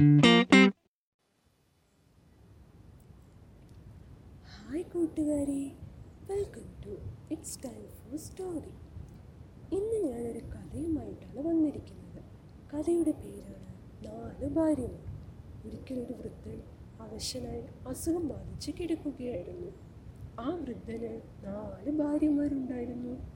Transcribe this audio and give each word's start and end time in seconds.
Hi 0.00 0.72
കൂട്ടുകാരെ. 4.84 5.70
Welcome 6.30 6.62
to 6.86 6.98
it's 7.30 7.64
time 7.64 7.72
for 7.72 8.16
story 8.16 8.72
ഇന്ന് 9.74 10.10
ഞാനൊരു 10.10 10.38
കഥയുമായിട്ടാണ് 10.38 11.48
വന്നിരിക്കുന്നത്. 11.48 12.22
കഥയുടെ 12.72 13.10
പേരാണ് 13.10 13.74
നാല് 14.06 14.48
ഭാര്യമാർ. 14.48 15.16
ഒരിക്കലൊരു 15.66 16.12
വൃദ്ധൻ 16.12 16.62
അവശനായി 17.00 17.62
അസുഖം 17.88 18.28
ബാധിച്ച് 18.28 18.72
കിടക്കുകയായിരുന്നു. 18.80 19.72
ആ 20.40 20.54
വൃദ്ധന് 20.54 21.20
നാല് 21.44 21.90
ഭാര്യമാരുണ്ടായിരുന്നു. 21.90 23.30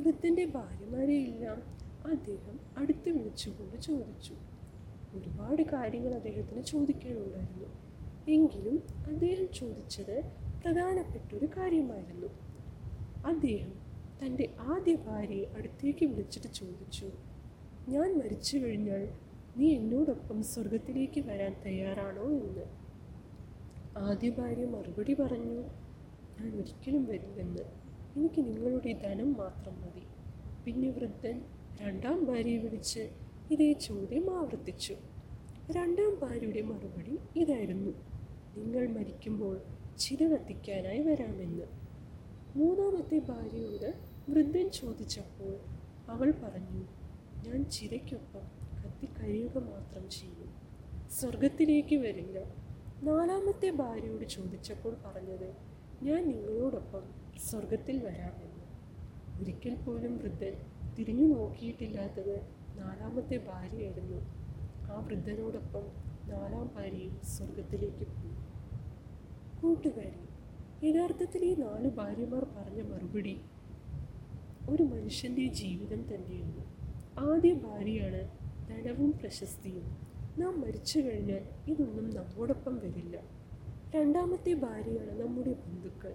വൃദ്ധന്റെ 0.00 0.44
ഭാര്യമാരെയെല്ലാം 0.44 1.62
അദ്ദേഹം 2.10 2.60
അടുത്ത് 2.76 3.08
വിളിച്ചുകൊണ്ട് 3.08 3.82
ചോദിച്ചു. 3.82 4.53
ഒരുപാട് 5.14 5.62
കാര്യങ്ങൾ 5.62 6.14
അദ്ദേഹത്തിന് 6.14 6.62
ചോദിക്കാനുണ്ടായിരുന്നു 6.62 7.68
എങ്കിലും 8.28 8.82
അദ്ദേഹം 9.06 9.48
ചോദിച്ചത് 9.52 10.16
പ്രധാനപ്പെട്ട 10.64 11.34
ഒരു 11.34 11.46
കാര്യമായിരുന്നു. 11.46 12.26
അദ്ദേഹം 13.26 13.72
തന്റെ 14.20 14.54
ആദ്യ 14.60 14.94
ഭാര്യയെ 14.94 15.44
അടുത്തേക്ക് 15.56 16.06
വിളിച്ചിട്ട് 16.06 16.46
ചോദിച്ചു 16.46 17.08
ഞാൻ 17.88 18.18
മരിച്ചു 18.18 18.58
കഴിഞ്ഞാൽ 18.58 19.08
നീ 19.56 19.76
എന്നോടൊപ്പം 19.76 20.42
സ്വർഗത്തിലേക്ക് 20.42 21.20
വരാൻ 21.20 21.56
തയ്യാറാണോ 21.66 22.22
എന്ന്? 22.22 22.64
ആദ്യ 23.96 24.30
ഭാര്യ 24.30 24.64
മറുപടി 24.64 25.14
പറഞ്ഞു 25.14 25.62
ഞാൻ 26.40 26.54
ഒരിക്കലും 26.54 27.04
വരില്ലെന്ന്. 27.04 27.64
എനിക്ക് 28.16 28.40
നിങ്ങളുടെ 28.40 28.92
ധനം 28.92 29.32
മാത്രം 29.32 29.80
മതി. 29.80 30.02
പിന്നെ 30.64 30.90
വൃദ്ധൻ 30.90 31.42
രണ്ടാം 31.80 32.24
ഭാര്യയെ 32.24 32.56
വിളിച്ച് 32.56 33.10
ഇതേ 33.50 33.72
ചോദ്യം 33.72 34.38
ആവർത്തിച്ചു. 34.38 34.96
രണ്ടാം 35.70 36.18
ഭാര്യയുടെ 36.20 36.62
മറുപടി 36.62 37.18
ഇതായിരുന്നു. 37.36 37.90
നിങ്ങൾ 38.56 38.86
മരിക്കുമ്പോൾ 38.86 39.60
ചിത 39.98 40.22
കത്തിക്കാനായി 40.22 41.02
വരാമെന്ന്. 41.02 41.64
മൂന്നാമത്തെ 42.56 43.18
ഭാര്യയോട് 43.18 43.94
വൃദ്ധൻ 44.28 44.70
ചോദിച്ചപ്പോൾ 44.70 45.56
അവൾ 46.10 46.30
പറഞ്ഞു 46.30 46.84
ഞാൻ 47.48 47.64
ചിതയ്ക്കൊപ്പം 47.64 48.40
കത്തിക്കഴിയുക 48.84 49.58
മാത്രം 49.58 50.10
ചെയ്യും. 50.10 50.54
സ്വർഗത്തിലേക്ക് 51.10 51.96
വരില്ല. 51.96 52.38
നാലാമത്തെ 53.02 53.70
ഭാര്യയോട് 53.70 54.24
ചോദിച്ചപ്പോൾ 54.24 54.96
പറഞ്ഞത് 55.04 55.54
ഞാൻ 56.02 56.28
നിങ്ങളോടൊപ്പം 56.28 57.02
സ്വർഗത്തിൽ 57.38 57.98
വരാമെന്ന്. 57.98 58.64
ഒരിക്കൽ 59.40 59.74
പോലും 59.74 60.18
വൃദ്ധൻ 60.18 60.52
തിരിഞ്ഞു 60.98 61.34
നോക്കിയിട്ടില്ലാത്തത് 61.34 62.63
നാലാമത്തെ 62.76 63.36
ഭാര്യയായിരുന്നു. 63.36 64.16
ആ 64.92 65.04
വൃദ്ധനോടൊപ്പം 65.06 65.86
നാലാം 66.30 66.70
ഭാര്യയും 66.74 67.20
സ്വർഗത്തിലേക്ക് 67.22 68.06
പോയി. 68.06 68.34
കൂട്ടുകാരി 69.62 70.24
യഥാർത്ഥത്തിൽ 70.88 71.44
ഈ 71.44 71.54
നാല് 71.54 71.90
ഭാര്യമാർ 71.90 72.44
പറഞ്ഞ 72.44 72.82
മറുപടി 72.82 73.40
ഒരു 74.68 74.82
മനുഷ്യന്റെ 74.82 75.46
ജീവിതം 75.46 76.14
തന്നെയാണ്. 76.14 76.64
ആദ്യ 77.18 77.54
ഭാര്യയാണ് 77.54 78.30
ധനവും 78.68 79.12
പ്രശസ്തിയും. 79.12 79.96
നാം 80.38 80.60
മരിച്ചു 80.60 81.00
കഴിഞ്ഞാൽ 81.00 81.70
ഇതൊന്നും 81.70 82.10
നമ്മോടൊപ്പം 82.10 82.76
വരില്ല. 82.76 83.20
രണ്ടാമത്തെ 83.94 84.54
ഭാര്യയാണ് 84.54 85.22
നമ്മുടെ 85.22 85.52
ബന്ധുക്കൾ. 85.52 86.14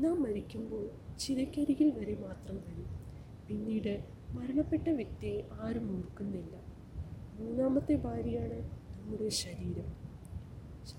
നാം 0.00 0.22
മരിക്കുമ്പോൾ 0.22 0.90
ചിരക്കരികിൽ 1.18 1.90
വരെ 1.90 2.14
മാത്രം 2.14 2.56
വരും. 2.56 2.86
പിന്നീട് 3.48 4.04
മരണപ്പെട്ട 4.32 4.88
വ്യക്തിയെ 4.88 5.48
ആരും 5.60 5.96
ഓർക്കുന്നില്ല. 5.96 6.56
മൂന്നാമത്തെ 7.40 7.94
ഭാര്യയാണ് 7.94 8.70
നമ്മുടെ 9.00 9.28
ശരീരം. 9.28 10.02